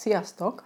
Sziasztok! 0.00 0.64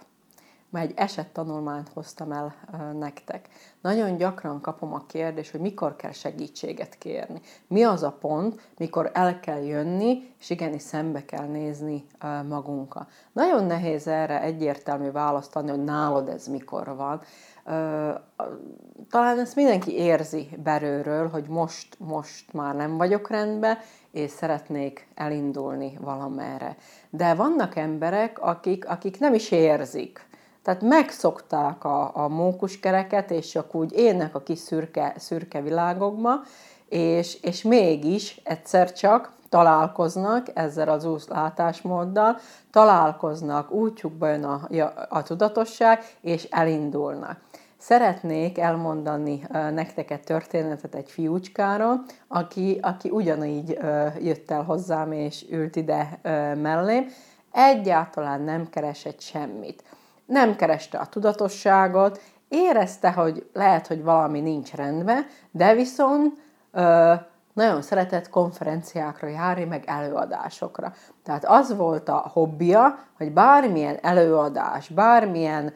Ma 0.75 0.81
egy 0.81 0.93
esettanulmányt 0.95 1.89
hoztam 1.93 2.31
el 2.31 2.55
nektek. 2.99 3.47
Nagyon 3.81 4.17
gyakran 4.17 4.61
kapom 4.61 4.93
a 4.93 5.05
kérdést, 5.05 5.51
hogy 5.51 5.59
mikor 5.59 5.95
kell 5.95 6.11
segítséget 6.11 6.97
kérni. 6.97 7.41
Mi 7.67 7.83
az 7.83 8.03
a 8.03 8.11
pont, 8.11 8.61
mikor 8.77 9.11
el 9.13 9.39
kell 9.39 9.63
jönni, 9.63 10.33
és 10.39 10.49
igenis 10.49 10.81
szembe 10.81 11.25
kell 11.25 11.45
nézni 11.45 12.05
magunkkal. 12.47 13.07
Nagyon 13.31 13.65
nehéz 13.65 14.07
erre 14.07 14.41
egyértelmű 14.41 15.11
választ 15.11 15.55
adni, 15.55 15.69
hogy 15.69 15.83
nálad 15.83 16.29
ez 16.29 16.47
mikor 16.47 16.95
van. 16.95 17.21
Talán 19.09 19.39
ezt 19.39 19.55
mindenki 19.55 19.93
érzi 19.93 20.49
belőről, 20.63 21.29
hogy 21.29 21.47
most, 21.47 21.99
most 21.99 22.53
már 22.53 22.75
nem 22.75 22.97
vagyok 22.97 23.29
rendben, 23.29 23.77
és 24.11 24.31
szeretnék 24.31 25.07
elindulni 25.13 25.97
valamerre. 26.01 26.75
De 27.09 27.33
vannak 27.33 27.75
emberek, 27.75 28.39
akik, 28.41 28.89
akik 28.89 29.19
nem 29.19 29.33
is 29.33 29.51
érzik. 29.51 30.33
Tehát 30.65 30.81
megszokták 30.81 31.83
a, 31.83 32.11
a 32.13 32.27
mókuskereket, 32.27 33.31
és 33.31 33.47
csak 33.47 33.75
úgy 33.75 33.93
élnek 33.93 34.35
a 34.35 34.43
kis 34.43 34.59
szürke, 34.59 35.13
szürke 35.17 35.61
világokba, 35.61 36.33
és, 36.89 37.37
és 37.41 37.61
mégis 37.61 38.41
egyszer 38.43 38.91
csak 38.91 39.31
találkoznak 39.49 40.47
ezzel 40.53 40.89
az 40.89 41.05
úsz 41.05 41.27
látásmóddal, 41.27 42.37
találkoznak, 42.71 43.71
útjukba 43.71 44.27
jön 44.27 44.43
a, 44.43 44.67
a 45.09 45.23
tudatosság, 45.23 46.03
és 46.21 46.43
elindulnak. 46.43 47.39
Szeretnék 47.77 48.57
elmondani 48.57 49.47
nektek 49.51 50.11
egy 50.11 50.23
történetet 50.23 50.95
egy 50.95 51.11
fiúcskáról, 51.11 52.03
aki, 52.27 52.79
aki 52.81 53.09
ugyanígy 53.09 53.77
jött 54.21 54.51
el 54.51 54.63
hozzám 54.63 55.11
és 55.11 55.45
ült 55.51 55.75
ide 55.75 56.19
mellém, 56.61 57.07
egyáltalán 57.51 58.41
nem 58.41 58.69
keresett 58.69 59.21
semmit. 59.21 59.83
Nem 60.25 60.55
kereste 60.55 60.97
a 60.97 61.05
tudatosságot, 61.05 62.21
érezte, 62.47 63.11
hogy 63.11 63.49
lehet, 63.53 63.87
hogy 63.87 64.03
valami 64.03 64.39
nincs 64.39 64.73
rendben, 64.73 65.25
de 65.51 65.73
viszont 65.73 66.33
nagyon 67.53 67.81
szeretett 67.81 68.29
konferenciákra 68.29 69.27
járni, 69.27 69.63
meg 69.63 69.83
előadásokra. 69.87 70.93
Tehát 71.23 71.45
az 71.45 71.75
volt 71.75 72.09
a 72.09 72.29
hobbija, 72.33 72.99
hogy 73.17 73.31
bármilyen 73.31 73.97
előadás, 74.01 74.89
bármilyen 74.89 75.73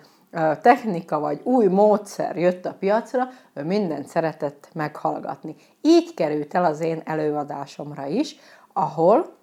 technika 0.62 1.20
vagy 1.20 1.42
új 1.44 1.66
módszer 1.66 2.38
jött 2.38 2.66
a 2.66 2.76
piacra, 2.80 3.28
ő 3.54 3.64
mindent 3.64 4.08
szeretett 4.08 4.70
meghallgatni. 4.74 5.56
Így 5.82 6.14
került 6.14 6.54
el 6.54 6.66
az 6.66 6.80
én 6.80 7.02
előadásomra 7.06 8.06
is, 8.06 8.36
ahol 8.74 9.38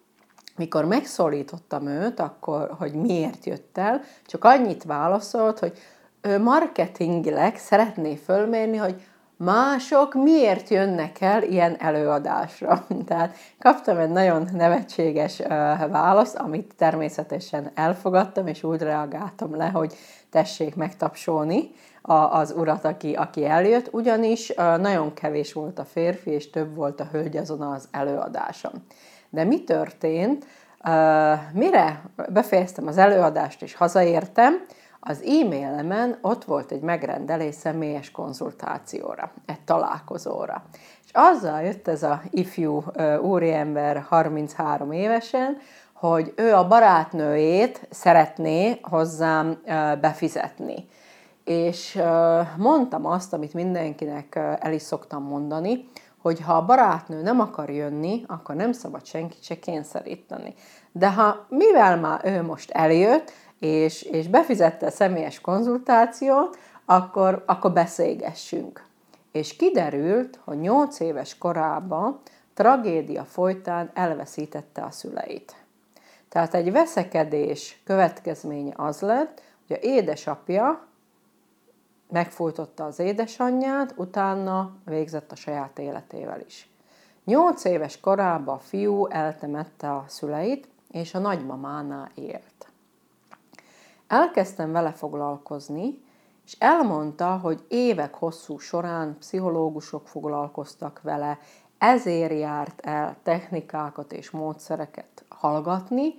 mikor 0.57 0.85
megszólítottam 0.85 1.87
őt, 1.87 2.21
akkor, 2.21 2.75
hogy 2.79 2.93
miért 2.93 3.47
jött 3.47 3.79
el, 3.79 4.01
csak 4.27 4.45
annyit 4.45 4.85
válaszolt, 4.85 5.59
hogy 5.59 5.79
ő 6.21 6.39
marketingileg 6.39 7.57
szeretné 7.57 8.17
fölmérni, 8.17 8.77
hogy 8.77 9.03
mások 9.37 10.15
miért 10.15 10.69
jönnek 10.69 11.21
el 11.21 11.43
ilyen 11.43 11.77
előadásra. 11.79 12.87
Tehát 13.07 13.37
kaptam 13.59 13.99
egy 13.99 14.11
nagyon 14.11 14.49
nevetséges 14.53 15.43
választ, 15.91 16.37
amit 16.37 16.75
természetesen 16.77 17.71
elfogadtam, 17.75 18.47
és 18.47 18.63
úgy 18.63 18.81
reagáltam 18.81 19.57
le, 19.57 19.69
hogy 19.69 19.95
tessék 20.31 20.75
megtapsolni 20.75 21.71
az 22.31 22.55
urat, 22.57 22.85
aki, 22.85 23.13
aki 23.13 23.45
eljött, 23.45 23.89
ugyanis 23.93 24.53
nagyon 24.57 25.15
kevés 25.15 25.53
volt 25.53 25.79
a 25.79 25.85
férfi, 25.85 26.31
és 26.31 26.51
több 26.51 26.75
volt 26.75 27.01
a 27.01 27.09
hölgy 27.13 27.37
azon 27.37 27.63
az 27.63 27.89
előadáson. 27.91 28.73
De 29.37 29.45
mi 29.45 29.65
történt? 29.65 30.47
Mire 31.53 32.03
befejeztem 32.29 32.87
az 32.87 32.99
előadást 32.99 33.63
és 33.63 33.75
hazaértem, 33.75 34.65
az 35.01 35.23
e-mailemen 35.23 36.19
ott 36.21 36.45
volt 36.45 36.73
egy 36.73 36.81
megrendelés 36.81 37.55
személyes 37.55 38.11
konzultációra, 38.11 39.33
egy 39.47 39.61
találkozóra. 39.61 40.63
És 41.05 41.11
azzal 41.13 41.63
jött 41.63 41.89
ez 41.89 42.03
a 42.03 42.23
ifjú 42.31 42.85
úriember 43.21 44.05
33 44.09 44.93
évesen, 44.93 45.59
hogy 45.93 46.33
ő 46.37 46.55
a 46.55 46.67
barátnőjét 46.67 47.87
szeretné 47.91 48.79
hozzám 48.83 49.61
befizetni. 50.01 50.89
És 51.45 51.99
mondtam 52.57 53.07
azt, 53.07 53.33
amit 53.33 53.55
mindenkinek 53.55 54.35
el 54.61 54.73
is 54.73 54.83
szoktam 54.83 55.23
mondani, 55.23 55.89
hogy 56.27 56.41
ha 56.41 56.57
a 56.57 56.65
barátnő 56.65 57.23
nem 57.23 57.41
akar 57.41 57.71
jönni, 57.71 58.25
akkor 58.27 58.55
nem 58.55 58.73
szabad 58.73 59.07
senkit 59.07 59.43
se 59.43 59.59
kényszeríteni. 59.59 60.55
De 60.93 61.13
ha 61.13 61.47
mivel 61.49 61.97
már 61.97 62.21
ő 62.25 62.43
most 62.43 62.71
eljött, 62.71 63.33
és, 63.59 64.03
és 64.03 64.29
befizette 64.29 64.87
a 64.87 64.91
személyes 64.91 65.41
konzultációt, 65.41 66.59
akkor, 66.85 67.43
akkor 67.47 67.73
beszélgessünk. 67.73 68.85
És 69.33 69.57
kiderült, 69.57 70.39
hogy 70.45 70.59
8 70.59 71.01
éves 71.01 71.39
korában 71.39 72.21
tragédia 72.55 73.25
folytán 73.25 73.91
elveszítette 73.95 74.83
a 74.83 74.91
szüleit. 74.91 75.55
Tehát 76.29 76.55
egy 76.55 76.73
veszekedés 76.73 77.81
következménye 77.85 78.73
az 78.77 79.01
lett, 79.01 79.43
hogy 79.67 79.77
a 79.77 79.87
édesapja 79.87 80.87
megfújtotta 82.09 82.85
az 82.85 82.99
édesanyját, 82.99 83.95
utána 83.97 84.77
végzett 84.85 85.33
a 85.33 85.37
saját 85.37 85.79
életével 85.79 86.41
is. 86.47 86.71
Nyolc 87.25 87.65
éves 87.65 88.01
korában 88.01 88.55
a 88.55 88.59
fiú 88.59 89.07
eltemette 89.07 89.91
a 89.95 90.05
szüleit, 90.09 90.69
és 90.91 91.15
a 91.15 91.19
nagymamánál 91.19 92.11
élt. 92.15 92.73
Elkezdtem 94.07 94.73
vele 94.73 94.93
foglalkozni, 94.93 96.05
és 96.45 96.57
elmondta, 96.59 97.37
hogy 97.37 97.65
évek 97.69 98.15
hosszú 98.15 98.59
során 98.59 99.17
pszichológusok 99.19 100.09
foglalkoztak 100.09 101.01
vele, 101.03 101.39
ezért 101.79 102.39
járt 102.39 102.81
el 102.81 103.17
technikákat 103.23 104.13
és 104.13 104.31
módszereket 104.31 105.25
hallgatni, 105.29 106.15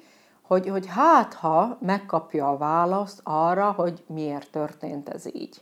hogy, 0.47 0.69
hogy 0.69 0.85
hát 0.87 1.33
ha 1.33 1.77
megkapja 1.81 2.49
a 2.49 2.57
választ 2.57 3.19
arra, 3.23 3.71
hogy 3.71 4.03
miért 4.07 4.51
történt 4.51 5.09
ez 5.09 5.35
így. 5.35 5.61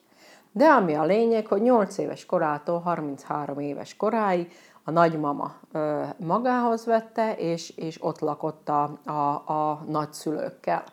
De 0.51 0.65
ami 0.65 0.93
a 0.93 1.03
lényeg, 1.03 1.47
hogy 1.47 1.61
8 1.61 1.97
éves 1.97 2.25
korától 2.25 2.79
33 2.79 3.59
éves 3.59 3.95
koráig 3.95 4.51
a 4.83 4.91
nagymama 4.91 5.53
ö, 5.71 6.03
magához 6.17 6.85
vette, 6.85 7.35
és, 7.35 7.69
és 7.69 8.03
ott 8.03 8.19
lakott 8.19 8.69
a, 8.69 8.97
a, 9.05 9.51
a 9.51 9.83
nagyszülőkkel. 9.87 10.83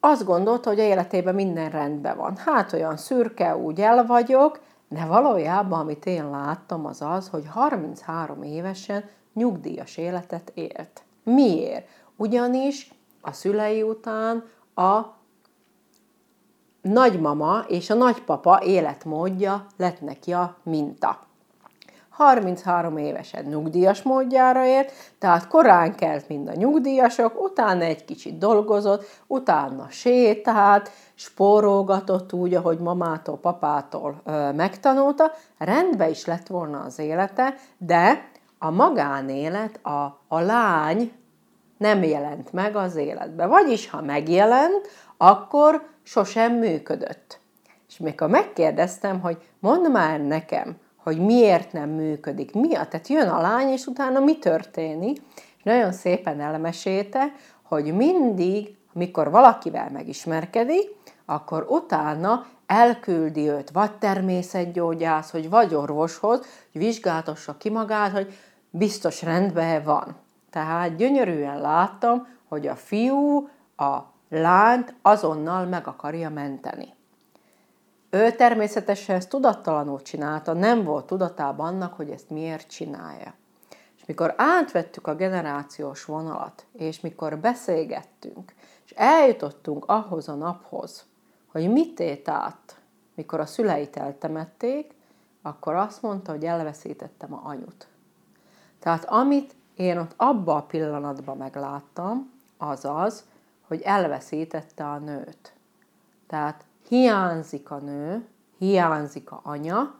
Azt 0.00 0.24
gondolta, 0.24 0.68
hogy 0.68 0.80
a 0.80 0.82
életében 0.82 1.34
minden 1.34 1.70
rendben 1.70 2.16
van. 2.16 2.36
Hát 2.36 2.72
olyan 2.72 2.96
szürke, 2.96 3.56
úgy 3.56 3.80
el 3.80 4.06
vagyok, 4.06 4.60
de 4.88 5.04
valójában, 5.04 5.80
amit 5.80 6.06
én 6.06 6.30
láttam, 6.30 6.86
az 6.86 7.02
az, 7.02 7.28
hogy 7.28 7.44
33 7.48 8.42
évesen 8.42 9.04
nyugdíjas 9.34 9.96
életet 9.96 10.52
élt. 10.54 11.02
Miért? 11.22 11.88
Ugyanis 12.20 12.90
a 13.20 13.32
szülei 13.32 13.82
után 13.82 14.44
a 14.74 15.00
nagymama 16.82 17.64
és 17.68 17.90
a 17.90 17.94
nagypapa 17.94 18.60
életmódja 18.64 19.66
lett 19.76 20.00
neki 20.00 20.32
a 20.32 20.56
minta. 20.62 21.18
33 22.08 22.96
évesen 22.96 23.44
nyugdíjas 23.44 24.02
módjára 24.02 24.64
ért, 24.64 24.92
tehát 25.18 25.48
korán 25.48 25.94
kelt 25.94 26.28
mind 26.28 26.48
a 26.48 26.52
nyugdíjasok, 26.52 27.42
utána 27.42 27.82
egy 27.82 28.04
kicsit 28.04 28.38
dolgozott, 28.38 29.04
utána 29.26 29.86
sétált, 29.90 30.90
spórolgatott 31.14 32.32
úgy, 32.32 32.54
ahogy 32.54 32.78
mamától, 32.78 33.38
papától 33.38 34.20
ö, 34.24 34.52
megtanulta, 34.52 35.32
rendbe 35.58 36.08
is 36.08 36.24
lett 36.24 36.46
volna 36.46 36.80
az 36.80 36.98
élete, 36.98 37.54
de 37.78 38.30
a 38.58 38.70
magánélet, 38.70 39.86
a, 39.86 40.20
a 40.28 40.40
lány 40.40 41.12
nem 41.80 42.02
jelent 42.02 42.52
meg 42.52 42.76
az 42.76 42.96
életbe. 42.96 43.46
Vagyis, 43.46 43.90
ha 43.90 44.02
megjelent, 44.02 44.88
akkor 45.16 45.88
sosem 46.02 46.52
működött. 46.54 47.40
És 47.88 47.98
mikor 47.98 48.28
megkérdeztem, 48.28 49.20
hogy 49.20 49.36
mondd 49.58 49.90
már 49.90 50.20
nekem, 50.20 50.76
hogy 50.96 51.18
miért 51.18 51.72
nem 51.72 51.88
működik, 51.88 52.54
mi 52.54 52.74
a, 52.74 52.86
tehát 52.86 53.08
jön 53.08 53.28
a 53.28 53.40
lány, 53.40 53.68
és 53.68 53.86
utána 53.86 54.20
mi 54.20 54.38
történik, 54.38 55.16
és 55.56 55.62
nagyon 55.62 55.92
szépen 55.92 56.40
elmesélte, 56.40 57.32
hogy 57.62 57.94
mindig, 57.94 58.76
amikor 58.94 59.30
valakivel 59.30 59.90
megismerkedik, 59.90 60.96
akkor 61.24 61.66
utána 61.68 62.46
elküldi 62.66 63.48
őt 63.48 63.70
vagy 63.70 63.92
természetgyógyász, 63.92 65.30
hogy 65.30 65.50
vagy 65.50 65.74
orvoshoz, 65.74 66.38
hogy 66.38 66.80
vizsgáltassa 66.80 67.56
ki 67.56 67.70
magát, 67.70 68.12
hogy 68.12 68.38
biztos 68.70 69.22
rendben 69.22 69.82
van. 69.84 70.16
Tehát 70.50 70.96
gyönyörűen 70.96 71.60
láttam, 71.60 72.26
hogy 72.48 72.66
a 72.66 72.76
fiú 72.76 73.48
a 73.76 73.98
lányt 74.28 74.94
azonnal 75.02 75.66
meg 75.66 75.86
akarja 75.86 76.30
menteni. 76.30 76.94
Ő 78.10 78.32
természetesen 78.32 79.16
ezt 79.16 79.28
tudattalanul 79.28 80.02
csinálta, 80.02 80.52
nem 80.52 80.84
volt 80.84 81.06
tudatában 81.06 81.66
annak, 81.66 81.94
hogy 81.94 82.10
ezt 82.10 82.30
miért 82.30 82.68
csinálja. 82.68 83.34
És 83.96 84.04
mikor 84.06 84.34
átvettük 84.36 85.06
a 85.06 85.14
generációs 85.14 86.04
vonalat, 86.04 86.66
és 86.72 87.00
mikor 87.00 87.38
beszélgettünk, 87.38 88.54
és 88.84 88.90
eljutottunk 88.90 89.84
ahhoz 89.86 90.28
a 90.28 90.34
naphoz, 90.34 91.04
hogy 91.52 91.70
mit 91.70 92.00
ét 92.00 92.28
át, 92.28 92.80
mikor 93.14 93.40
a 93.40 93.46
szüleit 93.46 93.96
eltemették, 93.96 94.94
akkor 95.42 95.74
azt 95.74 96.02
mondta, 96.02 96.32
hogy 96.32 96.44
elveszítettem 96.44 97.34
a 97.34 97.40
anyut. 97.44 97.86
Tehát 98.78 99.04
amit 99.04 99.54
én 99.80 99.98
ott 99.98 100.14
abba 100.16 100.56
a 100.56 100.62
pillanatban 100.62 101.36
megláttam, 101.36 102.32
az 102.58 102.84
az, 102.84 103.24
hogy 103.66 103.80
elveszítette 103.80 104.84
a 104.84 104.98
nőt. 104.98 105.52
Tehát 106.26 106.64
hiányzik 106.88 107.70
a 107.70 107.76
nő, 107.76 108.26
hiányzik 108.58 109.30
a 109.30 109.40
anya, 109.42 109.94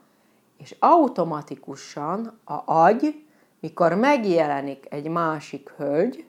és 0.57 0.75
automatikusan 0.79 2.39
a 2.43 2.61
agy, 2.65 3.25
mikor 3.59 3.93
megjelenik 3.93 4.85
egy 4.89 5.07
másik 5.07 5.69
hölgy, 5.69 6.25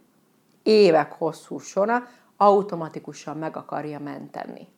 évek 0.62 1.12
hosszú 1.12 1.58
során, 1.58 2.06
automatikusan 2.36 3.36
meg 3.36 3.56
akarja 3.56 3.98
menteni. 3.98 4.68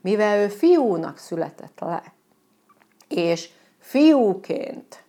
Mivel 0.00 0.38
ő 0.38 0.48
fiúnak 0.48 1.18
született 1.18 1.80
le, 1.80 2.02
és 3.08 3.50
fiúként 3.78 5.04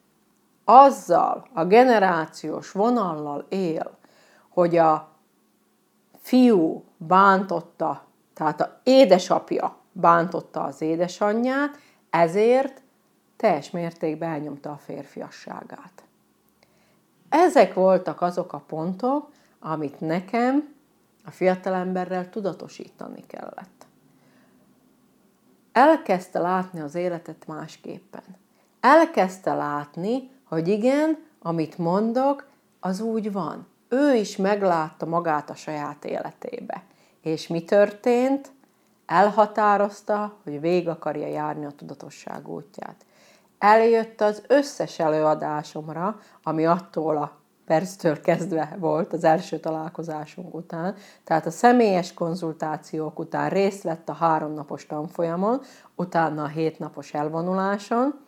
azzal 0.66 1.48
a 1.54 1.66
generációs 1.66 2.72
vonallal 2.72 3.46
él, 3.50 3.98
hogy 4.50 4.78
a 4.78 5.10
fiú 6.22 6.84
bántotta, 6.98 8.04
tehát 8.34 8.62
a 8.62 8.80
édesapja 8.84 9.76
bántotta 9.92 10.64
az 10.64 10.82
édesanyját, 10.82 11.78
ezért 12.10 12.82
teljes 13.36 13.72
mértékben 13.72 14.30
elnyomta 14.30 14.72
a 14.72 14.78
férfiasságát. 14.78 16.04
Ezek 17.30 17.74
voltak 17.74 18.22
azok 18.22 18.54
a 18.54 18.64
pontok, 18.68 19.32
amit 19.60 20.00
nekem 20.00 20.74
a 21.26 21.32
fiatalemberrel 21.32 22.30
tudatosítani 22.30 23.24
kellett. 23.28 23.86
Elkezdte 25.72 26.40
látni 26.40 26.80
az 26.80 26.96
életet 26.96 27.48
másképpen. 27.48 28.24
Elkezdte 28.80 29.54
látni, 29.54 30.30
hogy 30.54 30.68
igen, 30.68 31.18
amit 31.42 31.78
mondok, 31.78 32.48
az 32.80 33.00
úgy 33.00 33.32
van. 33.32 33.68
Ő 33.90 34.16
is 34.16 34.36
meglátta 34.36 35.06
magát 35.06 35.50
a 35.50 35.56
saját 35.56 36.06
életébe. 36.06 36.84
És 37.22 37.48
mi 37.48 37.64
történt? 37.64 38.52
Elhatározta, 39.06 40.34
hogy 40.44 40.60
végig 40.60 40.88
akarja 40.88 41.28
járni 41.28 41.66
a 41.66 41.72
tudatosság 41.72 42.48
útját. 42.48 43.06
Eljött 43.58 44.22
az 44.22 44.44
összes 44.48 45.00
előadásomra, 45.00 46.20
ami 46.44 46.66
attól 46.66 47.18
a 47.18 47.38
perctől 47.66 48.22
kezdve 48.22 48.76
volt 48.80 49.14
az 49.14 49.24
első 49.24 49.60
találkozásunk 49.60 50.54
után, 50.54 50.96
tehát 51.24 51.46
a 51.46 51.52
személyes 51.52 52.14
konzultációk 52.14 53.20
után 53.20 53.50
részt 53.50 53.84
vett 53.84 54.10
a 54.10 54.14
háromnapos 54.14 54.86
tanfolyamon, 54.86 55.62
utána 55.96 56.44
a 56.44 56.48
hétnapos 56.48 57.14
elvonuláson, 57.14 58.20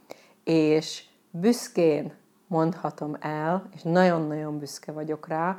és 0.43 1.03
büszkén 1.39 2.13
mondhatom 2.47 3.15
el, 3.19 3.69
és 3.73 3.81
nagyon-nagyon 3.81 4.59
büszke 4.59 4.91
vagyok 4.91 5.27
rá, 5.27 5.57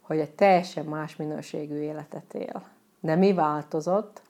hogy 0.00 0.18
egy 0.18 0.30
teljesen 0.30 0.84
más 0.84 1.16
minőségű 1.16 1.80
életet 1.80 2.34
él. 2.34 2.62
De 3.00 3.14
mi 3.14 3.32
változott? 3.32 4.22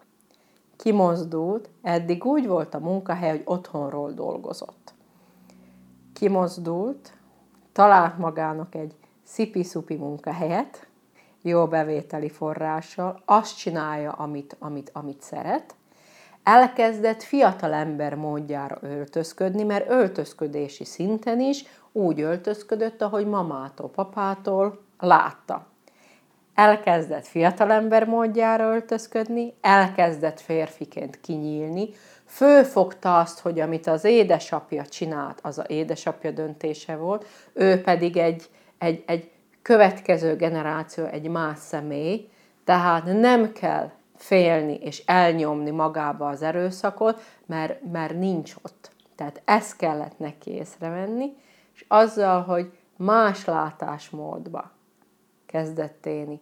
Kimozdult, 0.77 1.69
eddig 1.83 2.25
úgy 2.25 2.47
volt 2.47 2.75
a 2.75 2.79
munkahely, 2.79 3.31
hogy 3.31 3.43
otthonról 3.45 4.13
dolgozott. 4.13 4.95
Kimozdult, 6.13 7.13
talált 7.73 8.19
magának 8.19 8.75
egy 8.75 8.95
szipi-szupi 9.23 9.95
munkahelyet, 9.95 10.87
jó 11.43 11.67
bevételi 11.67 12.29
forrással, 12.29 13.23
azt 13.25 13.57
csinálja, 13.57 14.13
amit, 14.13 14.57
amit, 14.59 14.91
amit 14.93 15.23
szeret, 15.23 15.75
elkezdett 16.43 17.23
fiatalember 17.23 18.15
módjára 18.15 18.79
öltözködni, 18.81 19.63
mert 19.63 19.91
öltözködési 19.91 20.85
szinten 20.85 21.41
is 21.41 21.65
úgy 21.93 22.21
öltözködött, 22.21 23.03
ahogy 23.03 23.27
mamától, 23.27 23.91
papától 23.91 24.81
látta. 24.99 25.67
Elkezdett 26.55 27.27
fiatalember 27.27 28.07
módjára 28.07 28.65
öltözködni, 28.65 29.55
elkezdett 29.61 30.41
férfiként 30.41 31.21
kinyílni, 31.21 31.89
fölfogta 32.27 33.19
azt, 33.19 33.41
hogy 33.41 33.61
amit 33.61 33.87
az 33.87 34.05
édesapja 34.05 34.87
csinált, 34.87 35.39
az 35.43 35.59
a 35.59 35.65
édesapja 35.67 36.31
döntése 36.31 36.97
volt, 36.97 37.27
ő 37.53 37.81
pedig 37.81 38.17
egy, 38.17 38.49
egy, 38.79 39.03
egy 39.07 39.31
következő 39.63 40.37
generáció, 40.37 41.05
egy 41.05 41.29
más 41.29 41.59
személy, 41.59 42.29
tehát 42.65 43.05
nem 43.05 43.53
kell 43.53 43.91
félni 44.23 44.75
és 44.75 45.03
elnyomni 45.07 45.71
magába 45.71 46.29
az 46.29 46.43
erőszakot, 46.43 47.21
mert, 47.47 47.91
mert 47.93 48.19
nincs 48.19 48.55
ott. 48.63 48.91
Tehát 49.15 49.43
ezt 49.45 49.77
kellett 49.77 50.19
neki 50.19 50.51
észrevenni, 50.51 51.37
és 51.75 51.85
azzal, 51.89 52.43
hogy 52.43 52.79
más 52.97 53.45
látásmódba 53.45 54.71
kezdett 55.47 56.07
élni, 56.07 56.41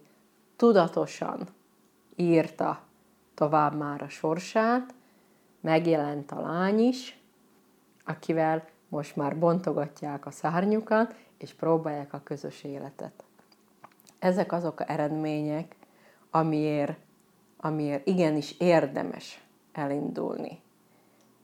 tudatosan 0.57 1.49
írta 2.17 2.81
tovább 3.35 3.77
már 3.77 4.03
a 4.03 4.09
sorsát, 4.09 4.95
megjelent 5.61 6.31
a 6.31 6.41
lány 6.41 6.79
is, 6.79 7.21
akivel 8.05 8.65
most 8.89 9.17
már 9.17 9.39
bontogatják 9.39 10.27
a 10.27 10.31
szárnyukat, 10.31 11.15
és 11.39 11.55
próbálják 11.55 12.13
a 12.13 12.21
közös 12.25 12.65
életet. 12.65 13.25
Ezek 14.19 14.53
azok 14.53 14.81
a 14.81 14.91
eredmények, 14.91 15.77
amiért, 16.31 16.99
amiért 17.61 18.07
igenis 18.07 18.55
érdemes 18.59 19.45
elindulni. 19.73 20.61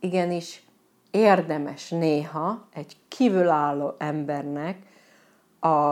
Igenis 0.01 0.67
érdemes 1.11 1.91
néha 1.91 2.67
egy 2.75 2.97
kívülálló 3.09 3.95
embernek 3.99 4.79
a, 5.61 5.89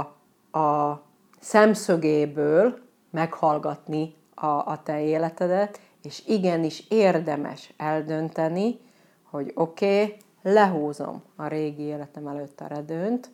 a 0.58 1.02
szemszögéből 1.40 2.78
meghallgatni 3.10 4.14
a, 4.34 4.46
a 4.46 4.80
te 4.82 5.00
életedet, 5.00 5.80
és 6.02 6.22
igenis 6.26 6.84
érdemes 6.88 7.72
eldönteni, 7.76 8.78
hogy 9.22 9.52
oké, 9.54 10.02
okay, 10.02 10.16
lehúzom 10.42 11.22
a 11.36 11.46
régi 11.46 11.82
életem 11.82 12.26
előtt 12.26 12.60
a 12.60 12.66
redőnt, 12.66 13.30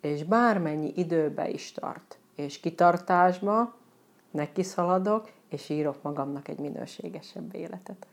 és 0.00 0.24
bármennyi 0.24 0.92
időbe 0.96 1.48
is 1.48 1.72
tart, 1.72 2.18
és 2.34 2.60
kitartásba 2.60 3.74
neki 4.30 4.62
szaladok, 4.62 5.30
és 5.54 5.68
írok 5.68 6.02
magamnak 6.02 6.48
egy 6.48 6.58
minőségesebb 6.58 7.54
életet. 7.54 8.06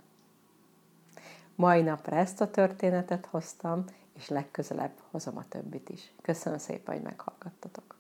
Mai 1.56 1.82
napra 1.82 2.16
ezt 2.16 2.42
a 2.42 2.52
történetet 2.52 3.26
hoztam, 3.26 3.84
és 4.14 4.28
legközelebb 4.28 4.94
hozom 5.12 5.38
a 5.38 5.48
többit 5.48 5.90
is. 5.90 6.14
Köszönöm 6.22 6.60
szépen, 6.60 6.96
hogy 6.96 7.04
meghallgattatok. 7.04 7.96